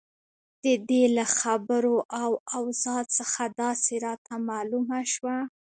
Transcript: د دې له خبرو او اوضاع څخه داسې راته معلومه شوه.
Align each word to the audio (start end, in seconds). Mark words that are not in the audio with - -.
د 0.63 0.65
دې 0.89 1.03
له 1.17 1.25
خبرو 1.37 1.95
او 2.21 2.31
اوضاع 2.57 3.03
څخه 3.17 3.43
داسې 3.61 3.93
راته 4.05 4.33
معلومه 4.49 4.99
شوه. 5.13 5.37